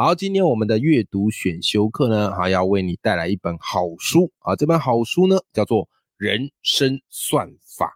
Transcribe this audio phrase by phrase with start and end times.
[0.00, 4.30] 好，今天我们的阅读选修课呢，还要为你带来一本好书。
[4.38, 7.86] 啊，这本好书呢叫做《人生算法》。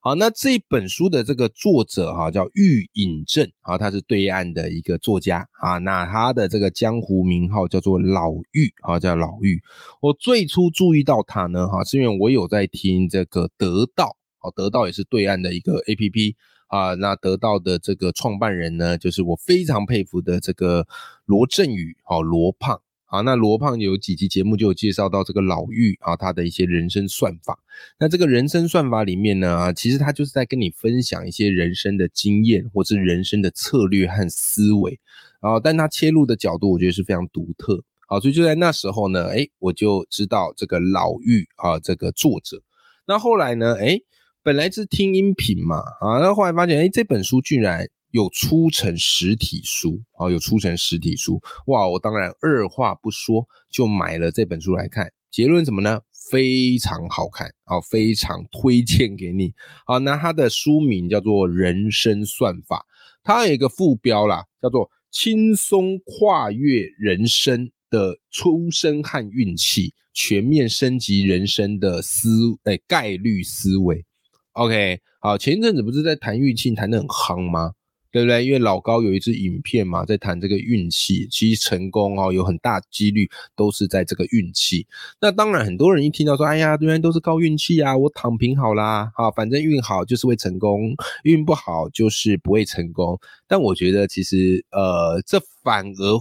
[0.00, 3.52] 好，那这本书的这个作者哈、叫玉隐正。
[3.60, 5.46] 啊，他是对岸的一个作家。
[5.60, 9.60] 啊，那他的这个江湖名号叫做老玉啊，叫老玉。
[10.00, 16.34] 我最初注意到他呢，哈，是因为我有在听这个得道，好，得道也是对岸的一个 A P P
[16.72, 20.86] 啊，那得到的这个创办人呢，就是我非常佩服的这个
[21.26, 22.80] 罗振宇，好，罗胖。
[23.04, 27.58] 好，那罗胖有几期节目就有介绍到这个老玉啊，他的一些人生算法。
[27.98, 34.98] 那这个人生算法里面呢，其实他就是在跟你分享一些人生的经验，或是人生的策略和思维。
[35.40, 37.84] 啊，但他切入的角度，我觉得是非常独特。
[38.08, 42.62] 好，所以就在那时候呢，哎，我就知道这个老玉啊，这个作者。
[43.06, 44.00] 那后来呢，哎，
[44.44, 55.12] 本来是听音频嘛，啊，那后来发现，哎，这本书居然有出成实体书，啊，有出成实体书，哇，我当然二话不说就买了这本书来看。
[55.30, 56.00] 结论什么呢？
[56.28, 59.54] 非常好看，啊，非常推荐给你。
[59.86, 62.78] 好，那它的书名叫做《人生算法》，
[63.22, 72.28] 它有一个副标啦，叫做“轻松跨越人生的出生和运气，全面升级人生的思
[72.64, 74.04] 哎概率思维”。
[74.52, 77.72] OK，好，前一阵子不是在谈运气谈得很夯吗？
[78.10, 78.44] 对不对？
[78.44, 84.86] 因为老高有一支影片嘛，在谈这个运气，其实成功哦，有很大几率都是在这个运气。
[85.18, 93.18] 那当然，很多人一听到说，哎呀，原来都是靠运气啊，我躺平好啦，啊，反正运好就是会成功，运不好就是不会成功。
[93.48, 96.20] 但我觉得其实，呃，这反而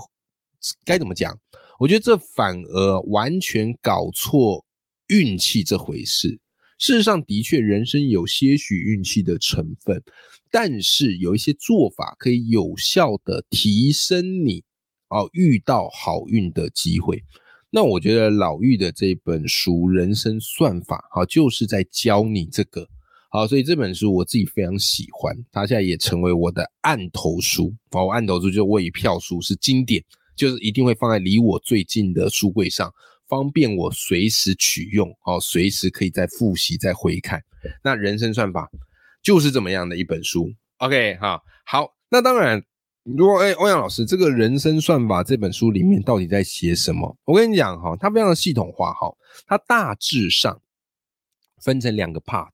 [0.85, 1.37] 该怎么讲？
[1.77, 4.63] 我觉得这反而完全搞错
[5.07, 6.39] 运气这回事。
[6.81, 10.01] 事实上，的确，人生有些许运气的成分，
[10.49, 14.63] 但是有一些做法可以有效的提升你
[15.09, 17.23] 哦遇到好运的机会。
[17.69, 22.87] 那我觉得老玉的这本书《人生算法》哈，就是在教你这个。
[23.29, 27.71] 好，所以这本书我自己非常喜欢，它现在也成为我的案头书。
[27.91, 30.03] 哦，案头书就是我一票书是经典，
[30.35, 32.91] 就是一定会放在离我最近的书柜上。
[33.31, 37.41] 方便我随时取用，哦，随时可以再复习、再回看。
[37.81, 38.69] 那人生算法
[39.23, 40.51] 就是这么样的一本书。
[40.79, 41.95] OK，哈，好。
[42.09, 42.61] 那当然，
[43.03, 47.17] 如果哎，欧阳老师，这个人生算法这本书里面到底在写什么？
[47.23, 49.15] 我跟你讲哈，它非常的系统化哈，
[49.47, 50.61] 它大致上
[51.61, 52.49] 分成两个 part。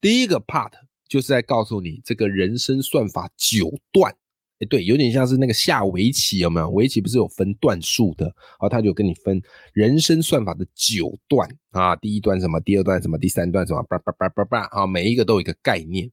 [0.00, 0.72] 第一个 part
[1.06, 4.16] 就是在告诉你这个人生算法九段。
[4.60, 6.68] 哎，对，有点像是那个下围棋，有没有？
[6.70, 8.26] 围棋不是有分段数的
[8.58, 8.68] 啊？
[8.68, 9.40] 他就跟你分
[9.72, 16.10] 人生算法的九段啊，第一段什么，第二段什么，第三段什么，叭叭叭叭叭啊，每一个都有一个概念。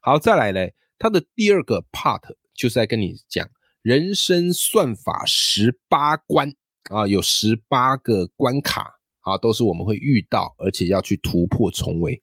[0.00, 2.20] 好，再来嘞，它的第二个 part
[2.54, 3.48] 就是在跟你讲
[3.82, 6.54] 人生算法十八关
[6.90, 12.22] 啊，有十八个关卡啊，都是我们会遇到，而且要去突破重围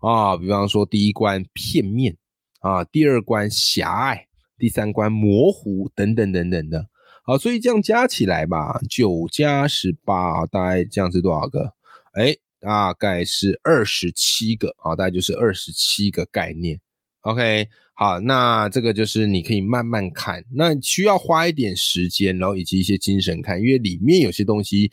[0.00, 0.36] 啊。
[0.36, 2.14] 比方说，第一关片面
[2.60, 4.26] 啊，第二关狭隘。
[4.58, 6.86] 第三关模糊等等等等的，
[7.24, 11.72] 好，所以这样加起来吧，九加十八，大概这样是多少个？
[12.12, 16.80] 哎，大概是二十七个啊，大概就是二十七个概念。
[17.22, 24.92] OK，好，那这个就是你可以慢慢看，那需要花一点时间，然后以及一些精神看，因为里面有些东西，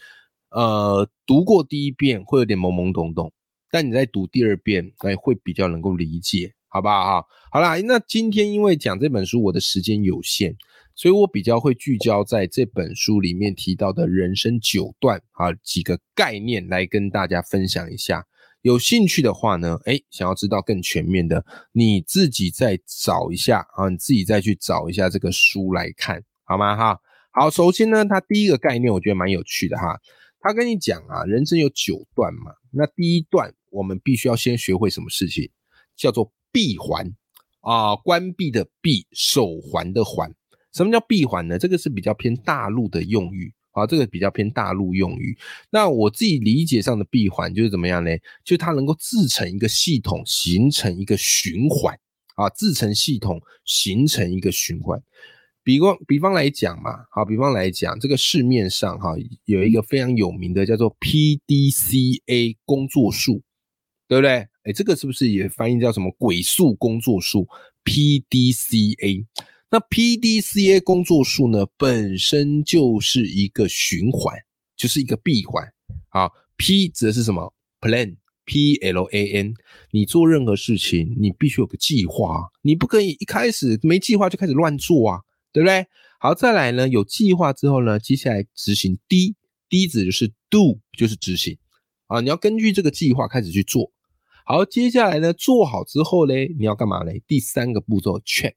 [0.49, 3.31] 呃，读过第一遍会有点懵懵懂懂，
[3.69, 6.53] 但你在读第二遍，哎，会比较能够理解。
[6.73, 7.27] 好不好哈？
[7.51, 10.55] 好啦，那今天因为讲这本书，我的时间有限，
[10.95, 18.25] 所以我比较会聚焦在这本书里面提到的人生九段啊几个概念来跟大家分享一下。
[18.61, 26.77] 有兴趣的话呢，哎，想要知道更全面的，你自己再找一下啊，你自己再去找一下这个书来看，好吗？
[26.77, 26.97] 哈，
[27.31, 29.99] 好，首先呢，它第一个概念我觉得蛮有趣的哈，
[30.39, 35.49] 他跟你讲啊，人生有九段嘛，那第一段我们必须要先学会什么事情，
[35.97, 36.31] 叫做。
[36.51, 37.11] 闭环
[37.61, 40.33] 啊，关闭的闭，手环的环。
[40.73, 41.59] 什么叫闭环呢？
[41.59, 45.37] 这个是比较偏大陆的用语啊，这个比较偏大陆用语。
[45.69, 48.09] 那我自己理解上的闭环就是怎么样呢？
[48.43, 51.97] 就它能够自成一个系统，形成一个循环
[52.35, 55.01] 啊，自成系统形成一个循环。
[55.63, 59.13] 比方比方来讲嘛，好，比方来讲，这个市面上哈
[59.45, 63.43] 有一个非常有名的叫做 PDCA 工作数，
[64.07, 64.47] 对不对？
[64.63, 67.47] 哎，这个是不是也翻译叫什么鬼数工作数
[67.83, 69.25] ？PDCA，
[69.69, 74.35] 那 PDCA 工作数呢，本身就是一个循环，
[74.75, 75.67] 就是一个闭环。
[76.09, 79.53] 好，P 指的是什么？Plan，P L A N。
[79.91, 85.21] 你做任何事情，你必须有个计划，你不可以一开始没计划就开始乱做啊。
[85.53, 85.85] 对不对？
[86.17, 88.97] 好，再来呢，有计划之后呢，接下来执行。
[89.09, 91.57] D，D 指就是 do，就是执行
[92.07, 92.21] 啊。
[92.21, 93.91] 你要根据这个计划开始去做。
[94.51, 97.23] 好，接下来呢，做好之后嘞，你要干嘛嘞？
[97.25, 98.51] 第三个步骤 check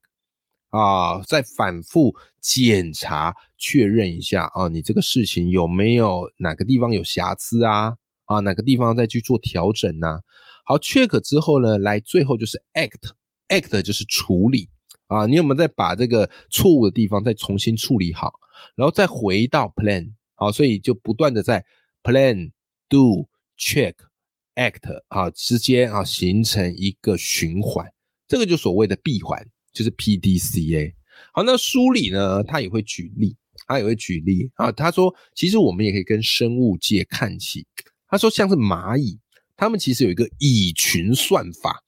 [0.70, 7.94] 啊，再反复检查确认一下啊，你这个事情有没有哪个地方有瑕疵啊？
[8.24, 10.18] 啊，哪个地方再去做调整呢？
[10.64, 14.68] 好，check 之后呢，来最后就是 act，act 就是处理。
[15.06, 18.32] 啊，你有没有再把这个错误的地方再重新处理好，
[18.74, 20.10] 然后再回到 plan？
[20.34, 21.64] 好，所以就不断的在
[22.02, 22.50] plan、
[22.88, 23.94] do、check、
[24.56, 27.86] act 啊之间啊形成一个循环，
[28.28, 30.94] 这个就所谓的闭环，就是 PDCA。
[31.32, 33.36] 好，那书里呢，他也会举例，
[33.66, 34.72] 他也会举例啊。
[34.72, 37.66] 他说，其实我们也可以跟生物界看齐。
[38.08, 39.18] 他说，像是蚂蚁，
[39.56, 41.82] 他们其实有一个蚁群算法。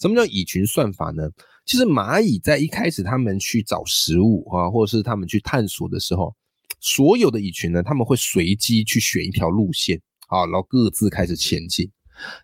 [0.00, 1.28] 什么叫蚁群算法呢？
[1.66, 6.34] 其实蚂蚁在一开始，他们去找食物啊，或者是他们去探索的时候，
[6.80, 11.90] 所有的蚁群呢，他们会随机去选一条路线啊，然后各自开始前进。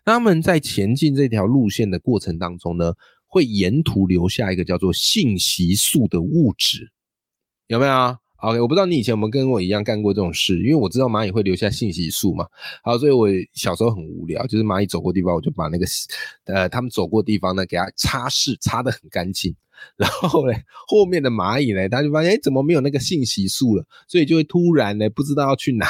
[0.03, 2.93] 他们在前进这条路线的过程当中呢，
[3.27, 6.91] 会沿途留下一个叫做信息素的物质，
[7.67, 12.45] 有没有？OK，我不知道你以前有没有跟我一样干过这种事，因为我知道蚂蚁会留下信息素嘛。
[12.83, 15.85] 好，所以我小时候很无聊，就是蚂蚁走过地方，我就把那个
[16.45, 19.55] 呃他们走过地方呢给它擦拭，擦得很干净。
[19.97, 20.53] 然后呢，
[20.87, 25.87] 后面的蚂蚁呢，他就发现哎怎么没有那个信息素了，所以就会突然呢不知道要去哪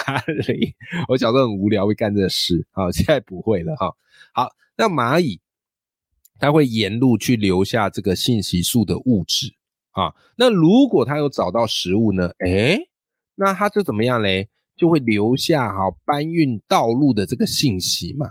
[0.47, 0.75] 里。
[1.07, 3.93] 我小时候很无聊会干这事，好，现在不会了哈。
[4.33, 5.39] 好，那蚂蚁
[6.39, 9.53] 它会沿路去留下这个信息素的物质。
[9.91, 12.29] 啊，那如果它有找到食物呢？
[12.39, 12.77] 哎，
[13.35, 14.49] 那它就怎么样嘞？
[14.75, 18.27] 就会留下哈搬运道路的这个信息嘛。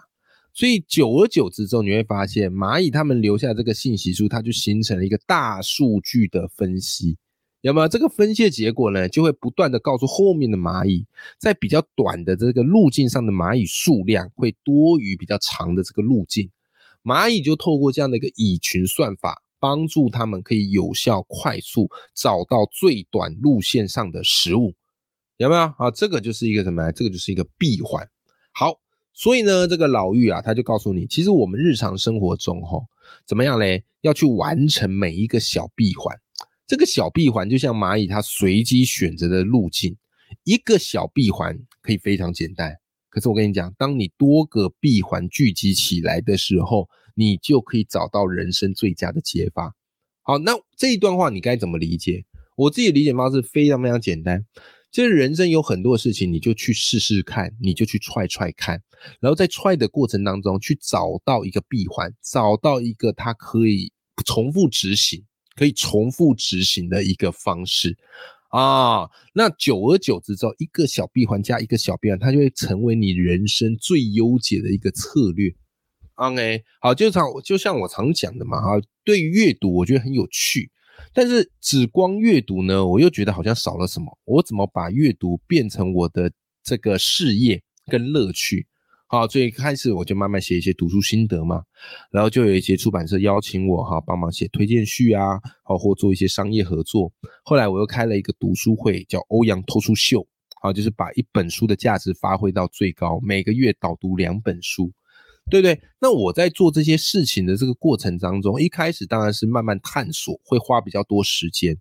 [0.54, 7.18] 所以久而久之之后，你会发现蚂蚁他们留下这个信息书，它就形成了一个大数据的分析。
[7.60, 9.08] 有没有这个分析的结果呢？
[9.08, 11.04] 就会不断的告诉后面的蚂蚁，
[11.38, 16.48] 在比较短的这个路径上的蚂蚁数量会多于比较长的这个路径。
[17.02, 19.42] 蚂蚁就透过这样的一个蚁群算法。
[19.60, 24.74] 帮助他们可以有效、快速找到最短路线上的食物，
[25.38, 25.90] 有没有啊？
[25.90, 26.92] 这个就是一个什么？
[26.92, 28.06] 这个就是一个闭环。
[28.52, 28.78] 好，
[29.14, 32.84] 所以呢，这个老玉啊，他就告诉你，其实我们日常生活中，哈，
[33.24, 33.84] 怎么样嘞？
[34.00, 36.14] 要去完成每一个小闭环。
[36.66, 39.96] 这个小闭环就像蚂蚁它随机选择的路径，
[40.42, 42.76] 一个小闭环可以非常简单。
[43.08, 49.74] 可是我跟你讲，当你多个闭环聚集起来的时候，你就可以找到人生最佳的解法。
[50.22, 52.24] 好，那这一段话你该怎么理解？
[52.56, 54.44] 我自己的理解方式非常非常简单，
[54.94, 58.80] 就是人生有很多事情，你就去试试看，你就去踹踹看，
[59.18, 63.90] 然后在踹的过程当中去找到一个闭环，找到一个它可以
[64.24, 65.24] 重复执行、
[65.56, 67.98] 可以重复执行的一个方式
[68.50, 69.10] 啊。
[69.32, 75.52] 那久而久之之后，一个小闭环加一个小闭环，它就会成为你人生最优解的一个策略。
[76.14, 80.70] OK，好，就常就像我常讲的嘛，哈，对于阅读我觉得很有趣，
[81.14, 84.18] 但是只光阅读呢，我又觉得好像少了什么。
[84.24, 86.30] 我怎么把阅读变成我的
[86.62, 88.66] 这个事业跟乐趣？
[89.06, 91.62] 好，最开始我就慢慢写一些读书心得嘛，
[92.10, 97.12] 然后就有一些出版社邀请我哈，帮忙写推荐序啊，好或做一些商业合作。
[97.44, 100.26] 后来我又开了一个读书会，叫欧阳偷书秀，
[100.60, 104.90] 好，就是把一本书的价值发挥到最高，每个月导读两本书。
[105.50, 105.80] 对不对？
[106.00, 111.76] 那我在做这些事情的这个过程当中，一开始当然是慢慢探索，会花比较多时间。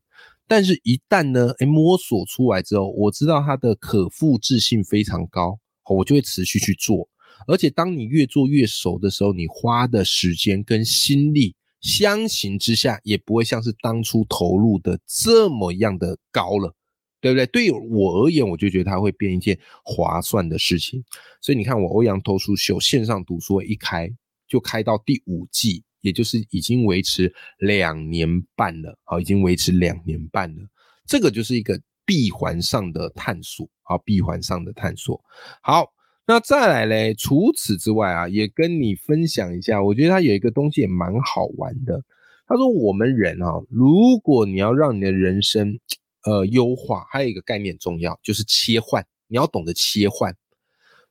[0.47, 5.57] 但是，一旦呢，哎，摸索出来之后，我知道它的可复制性非常高，
[5.89, 7.07] 我就会持续去做。
[7.47, 16.75] 而且，当你越做越熟的时候，你花的时间跟心力相形之下，也不会像是当初投入的这么样的高了。
[17.23, 17.45] 对不对？
[17.45, 21.01] 对我而言，我就觉得它会变一件划算的事情。
[21.39, 24.11] 所以你看，我欧阳偷书秀线上读书会一开
[24.45, 28.27] 就开到第五季，也就是已经维持两年
[28.57, 28.99] 半了。
[29.05, 30.67] 好，已经维持两年半了。
[31.07, 33.65] 这个就是一个闭环上的探索。
[33.83, 35.23] 好，闭环上的探索。
[35.61, 35.93] 好，
[36.27, 42.03] 那再来嘞，除此之外啊，也跟你分享一下，我觉得它有一个东西也蛮好玩的。
[42.45, 45.79] 他说，我们人啊，如果你要让你的人生
[46.23, 49.05] 呃优化，还有一个概念重要，就是切换。
[49.27, 50.35] 你要懂得切换。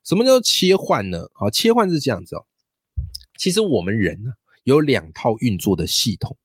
[0.03, 1.29] 什么叫切换呢？
[1.33, 2.45] 好，切换是这样子哦。
[3.37, 6.37] 其实我们人呢有两套运作的系统。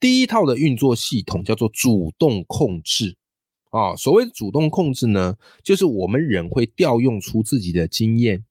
[0.00, 3.16] 第一套的运作系统叫做主动控制
[3.70, 3.96] 啊。
[3.96, 8.44] 所谓主动控制呢，就是我们人会调用出自己的经验、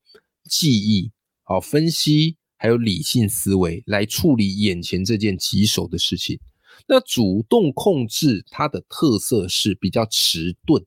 [0.49, 1.11] 记忆、
[1.43, 6.39] 好分析，还有理性思维来处理眼前这件棘手的事情。
[6.85, 10.85] 那主动控制它的特色是比较迟钝。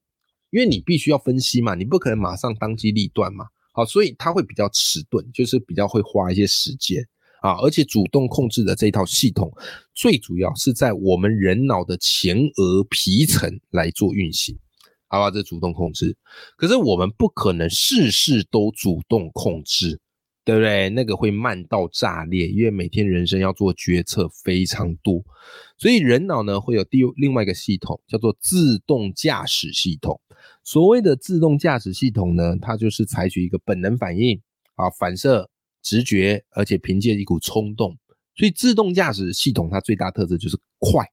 [0.50, 7.06] 因为你必须要分析嘛，你不可能马上当机立断嘛，好，所以它会比较迟钝，就是比较会花一些时间
[7.40, 9.48] 啊，而且主动控制的这套系统，
[9.94, 14.58] 最主要是在我们人脑的前额皮层来做运行，
[15.06, 15.30] 好吧？
[15.30, 16.16] 这主动控制，
[16.56, 20.00] 可是我们不可能事事都主动控制。
[20.50, 20.90] 对不对？
[20.90, 25.22] 那个会慢到炸裂，因为每天人生要做决策非常多，
[25.78, 30.20] 所以人脑呢会有第另外一个系统叫做自动驾驶系统。
[30.64, 34.40] 所谓的自动驾驶系统呢，它就是采取一个本能反应
[34.74, 35.48] 啊，反射、
[35.82, 37.96] 直觉，而且凭借一股冲动。
[38.34, 41.04] 所以自动驾驶系统它最大特质就是快，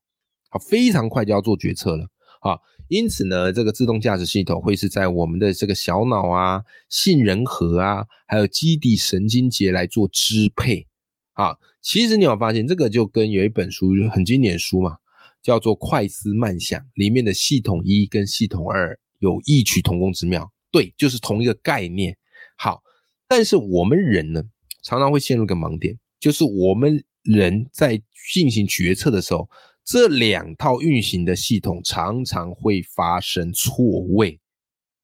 [0.49, 2.07] 啊，非常快就要做决策了
[2.39, 2.57] 啊。
[2.89, 10.87] 因此呢，这个自动驾驶系统会是在我们的这个小脑啊、杏仁核啊，还有基底神经节来做支配
[11.33, 11.57] 啊。
[11.81, 14.97] 其实你有发现，这个就跟有一本书很经典书嘛，
[15.41, 20.51] 叫做《快思慢想》里面的系统一跟系统二有异曲同工之妙。
[20.71, 22.17] 对，就是同一个概念。
[22.57, 22.81] 好，
[23.27, 24.43] 但是我们人呢，
[24.81, 28.01] 常常会陷入一个盲点，就是我们人在
[28.33, 29.49] 进行决策的时候。
[29.87, 34.37] 这两套运行的系统常常会发生错位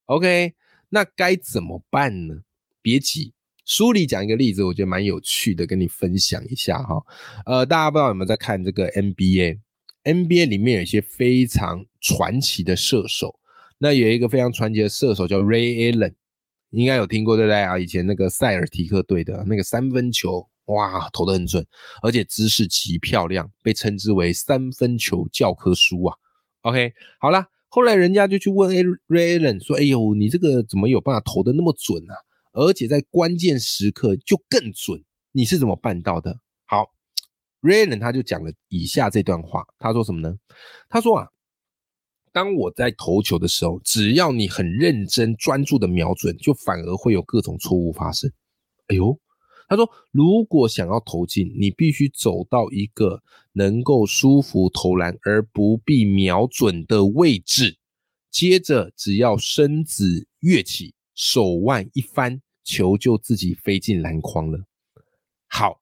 [0.07, 0.53] ，OK，
[0.89, 2.35] 那该怎么办呢？
[2.81, 3.31] 别急，
[3.63, 7.01] 书里讲一个例子，我觉得蛮有趣的，跟你分享一下哈。
[7.45, 13.39] 呃，大家不知道有没有在看这个 NBA？NBA 里面有一些非常传奇的射手，
[13.77, 16.15] 那有一个非常传奇的射手叫 Ray Allen，
[16.71, 17.79] 应该有听过对不对啊？
[17.79, 20.45] 以前那个塞尔提克队的那个三分球。
[20.65, 21.65] 哇，投的很准，
[22.01, 26.15] 而且姿势极漂亮，被称之为三分球教科书啊。
[26.61, 28.73] OK，好了，后来人家就去问
[29.09, 32.15] Ray Allen 说：“哎呦，你这个怎么有办法投的那么准啊？
[32.53, 35.03] 而且在关键时刻就更准，
[35.33, 36.89] 你是怎么办到的？”好
[37.61, 40.33] ，Ray Allen 他就讲了以下这段话，他说什么呢？
[40.87, 41.27] 他说啊，
[42.31, 48.31] 当我在投球的时候，只要你很认真专注的瞄准，就反而会有各种错误发生。
[48.87, 49.19] 哎呦！
[49.67, 53.21] 他说：“如果想要投进，你必须走到一个
[53.53, 57.77] 能够舒服投篮而不必瞄准的位置。
[58.29, 64.65] 接着，只要身子跃起，手腕一翻，球就自己飞进篮筐了。”
[65.47, 65.81] 好，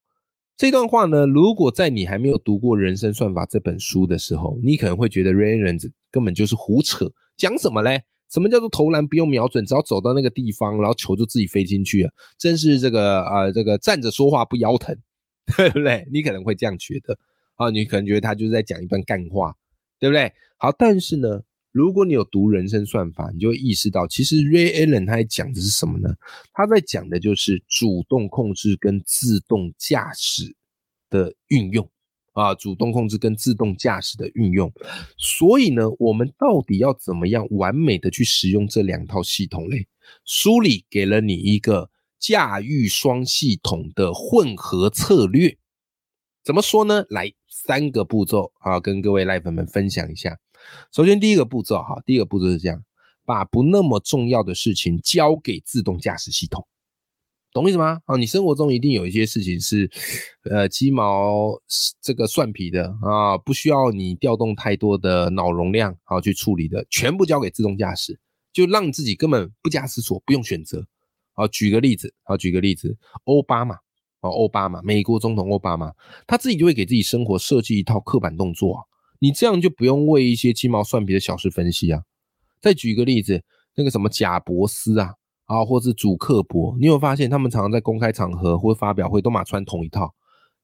[0.57, 8.03] 这段话呢，如果在你还没有读过《人生算法》这本书的时候，你可能会觉得 Ray Allen 根本就是胡扯，讲什么嘞？
[8.31, 12.09] 什么叫做投篮不用瞄准，只要走到那个地方，然后球就自己飞进去了？
[12.37, 14.97] 真是这个啊，这个站着说话不腰疼，
[15.57, 16.07] 对不对？
[16.11, 17.17] 你可能会这样觉得
[17.55, 19.53] 啊，你可能觉得他就是在讲一段干话，
[19.99, 20.31] 对不对？
[20.57, 26.15] 好，但是呢，如果你有读人生算法，你就会意识到，其实 Ray Allen 他在讲的是什么呢？
[26.53, 30.55] 他在讲的就是主动控制跟自动驾驶
[31.09, 31.89] 的运用。
[32.33, 34.71] 啊，主动控制跟自动驾驶的运用，
[35.17, 39.87] 所以呢，我们到底要怎么样完美的去使用这两套系统嘞？
[40.25, 45.57] 书里给了你一个驾驭双系统的混合策略，
[46.43, 47.05] 怎么说呢？
[47.09, 50.37] 来三个步骤啊，跟各位赖粉们分享一下。
[50.91, 52.83] 首先，第一个步骤哈，第一个步骤是这样，
[53.25, 56.65] 把不那么重要的事情交给自动驾驶系统。
[57.53, 57.99] 懂意思吗？
[58.05, 59.89] 啊，你生活中一定有一些事情是，
[60.49, 61.51] 呃，鸡毛
[62.01, 68.17] 这个蒜皮的啊，不需要你调动太多的脑容量啊去处理的，全部交给自动驾驶，
[68.53, 70.87] 就让自己根本不加思索，不用选择。
[71.33, 73.75] 好，举个例子，好，举个例子，奥巴马，
[74.21, 75.91] 啊，奥巴马，美国总统奥巴马，
[76.25, 78.87] 他自己就会给自己生活设计一套刻板动作，
[79.19, 82.03] 你这样就不用为一些鸡毛蒜皮的小事分析啊。
[82.61, 83.43] 再举个例子，
[83.75, 85.15] 那个什么贾伯斯啊。
[85.51, 90.15] 啊，或是主克伯，你有发现他们常常在公开场合或发表会都马穿同一套。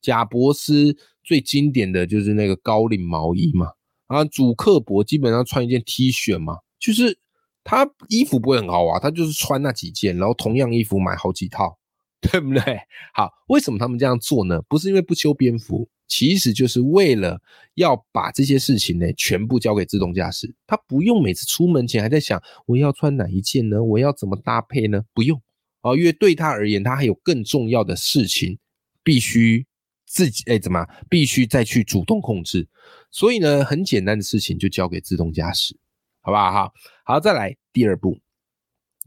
[0.01, 3.74] 贾伯斯最经典的就是那个高领毛衣嘛，
[4.06, 7.20] 啊，主克伯基本上穿一件 T 恤嘛，就是
[7.65, 11.77] 他衣服不会很好啊，他就是穿那几件，然后同样衣服买好几套，
[12.22, 12.62] 对不对？
[13.13, 14.62] 好，为什么他们这样做呢？
[14.70, 15.89] 不是因为不修边幅。
[16.08, 17.42] 其实就是为了
[17.76, 23.84] 要把这些事情呢全部交给自动驾驶，他不用每次出门前还在想我要穿哪一件呢？
[23.84, 25.04] 我要怎么搭配呢？
[25.14, 25.42] 不用
[25.82, 28.58] 啊，因为对他而言，他还有更重要的事情
[29.04, 29.66] 必须
[30.06, 32.68] 自己哎怎么必须再去主动控制，
[33.12, 35.78] 所以呢，很简单的事情就交给自动驾驶
[36.22, 36.52] 好不好？
[36.52, 36.74] 哈，
[37.04, 38.18] 好，再来第二步，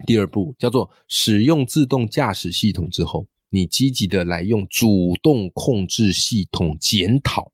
[0.07, 7.53] 第二步叫做使用自动驾驶系统之后，你积极的来用主动控制系统检讨，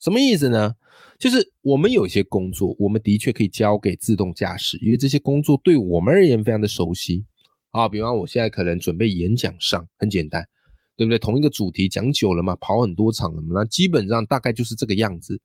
[0.00, 0.74] 什么意思呢？
[1.18, 7.24] 就是我们有一些工作，我们的确可以交给自动驾驶，因为这些工作对我们而言非常的熟悉
[7.72, 7.88] 啊。
[7.88, 10.42] 比方我现在可能准备演讲上，很简单，
[10.96, 11.18] 对不对？
[11.18, 15.38] 同一个主题讲久了嘛，跑很多场了嘛，那基本上大概就是这个样子。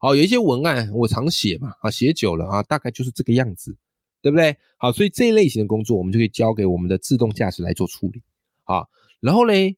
[0.00, 3.76] 好，有一些文案我常写嘛，啊，写久了啊，大概就是这个样子，
[4.22, 4.56] 对不对？
[4.78, 8.22] 好，所以这一类型的工作，我们就可以交给我们的自动驾驶来做处理。
[8.68, 8.86] 啊，
[9.18, 9.76] 然后嘞，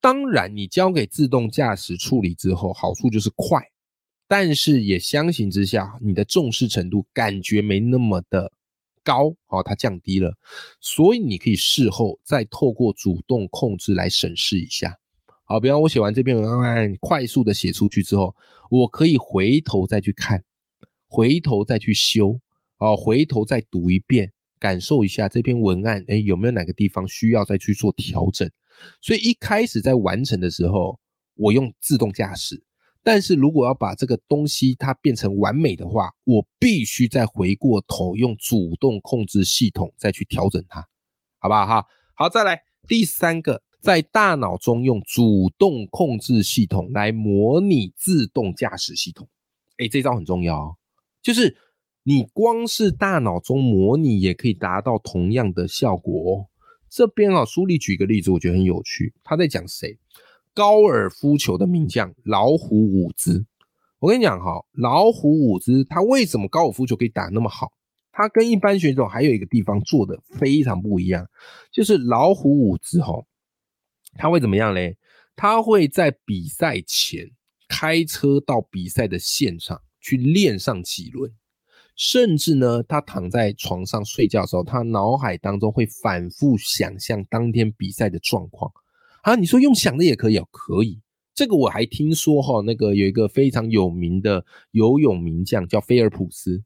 [0.00, 3.62] 当然你交给自动驾驶处理之后，好处就是快。
[4.26, 8.50] 但是也相形之下，你的重视程度感觉没那么的
[9.02, 10.34] 高，好，它降低了，
[10.80, 14.96] 所以你可以事后再透过主动控制来审视一下，
[15.44, 18.34] 好，比方我写完这篇文案，快速的写出去之后，
[18.70, 20.42] 我可以回头再去看，
[21.06, 22.40] 回头再去修，
[22.78, 24.32] 哦，回头再读一遍，
[24.64, 28.50] 感受一下这篇文案，哎，有没有哪个地方需要再去做调整？
[29.02, 30.98] 所以一开始在完成的时候，
[31.34, 32.64] 我用自动驾驶。
[33.02, 40.80] 但是如果要把这个东西它变成完美的话，我必须再回过头用主动控制系统再去调整它，
[41.40, 41.84] 好不好哈？
[42.14, 49.28] 好，再来第三个，在大脑中用主动控制系统来模拟自动驾驶系统。
[49.76, 50.76] 哎，这招很重要哦，
[51.20, 51.54] 就是
[52.06, 56.46] 你光是大脑中模拟也可以达到同样的效果哦。
[56.88, 59.98] 这边啊，书里举个例子，我觉得很有趣，他在讲谁？
[60.52, 63.44] 高尔夫球的名将老虎伍兹，
[63.98, 67.72] 我跟你讲哈，老虎伍兹他为什么高尔夫球可以打那么好？
[68.12, 71.26] 他跟一般选手还有一个地方做的非常不一样，
[71.72, 73.24] 就是老虎伍兹哈，
[74.16, 74.96] 他会怎么样嘞？
[75.34, 77.28] 他会在比赛前
[77.66, 81.32] 开车到比赛的现场去练上几轮，
[81.96, 88.70] 甚至呢，他躺在床上睡觉的时候，他脑海当中会反复想象当天比赛的状况。
[89.22, 91.00] 啊，你说用想的也可以哦，可以。
[91.34, 96.62] 这个我还听说哈，那个有一个非常有名的游泳名将叫菲尔普斯，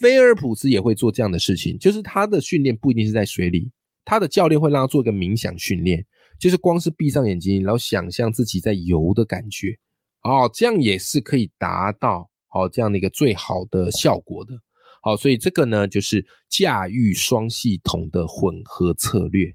[0.00, 3.70] 菲尔普斯也会做这样的事情，就是他的训练不一定是在水里，
[4.04, 6.04] 他的教练会让他做一个冥想训练，
[6.38, 9.78] 就是光是闭上眼睛，然后想象自己在游的感觉，
[10.22, 14.54] 哦，这样也是可以达到好这样的一个最好的效果的。
[15.02, 19.54] 好，所以这个呢，就是驾驭双系统的混合策略。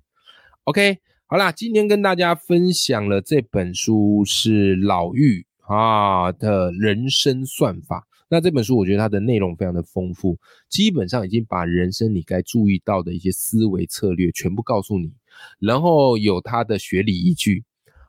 [0.65, 0.99] OK。
[1.31, 8.07] 好啦，今天跟大家分享了这本书是老玉啊的人生算法。
[8.27, 15.13] 那这本书我觉得它的内容非常的丰富，基本上已经把人生你该注意到的一些思维策略全部告诉你，
[15.59, 17.63] 然后有它的学理依据，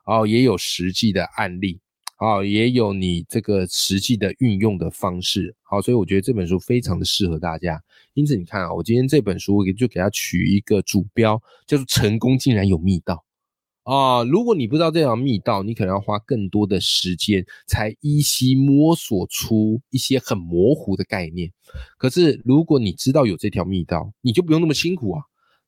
[0.07, 1.79] 哦，也有实际的案例。
[2.21, 7.81] 啊，也有你这个实际的运用的方式，好，所以我觉得这本书非常的适合大家。
[8.13, 13.25] 因此，你看啊，我今天这本书我就给它取一个主标，叫做“成功竟然有密道”
[13.81, 14.23] 啊。
[14.23, 21.51] 如果你不知道这条密道，你可能要花更多的时间才依稀摸索出一些很模糊的概念。
[21.97, 25.23] 可是，如果你知道有这条密道，你就不用那么辛苦啊。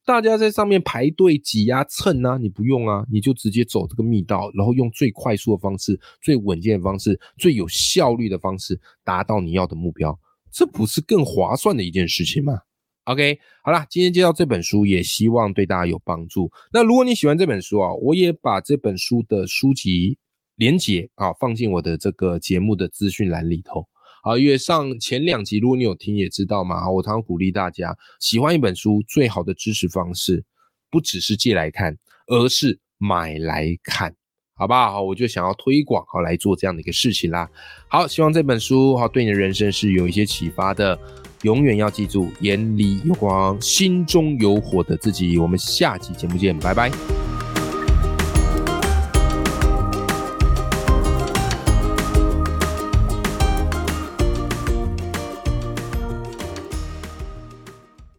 [0.06, 10.20] 大家在上面排队挤压蹭啊，你不用啊，你就直接走这个密道，然后用最快速的方式、最稳健的方式、最有效率的方式达到你要的目标，
[10.52, 12.60] 这不是更划算的一件事情吗
[13.06, 16.52] ？OK，好啦，今天介绍这本书，也希望对大家有帮助。
[16.74, 20.18] 那如果你喜欢这本书啊，我也把这本书的书籍
[20.56, 23.88] 连结啊放进我的这个节目的资讯栏里头。
[24.24, 26.90] 好，因为上前两集，如果你有听也知道嘛。
[26.90, 30.44] 我常常鼓励大家，喜欢一本书，最好的支持方式，
[30.90, 34.16] 不只是借来看，而是买来看，
[34.56, 35.04] 好不好？
[35.04, 37.50] 我就想要推广，好来做这样的一个事情啦。
[37.90, 40.98] 好，希望这本书哈对你的人生是有一些启发的。
[41.44, 45.38] 永远要记住，眼里有光，心中有火的自己。
[45.38, 47.33] 我们下期节目见，拜拜。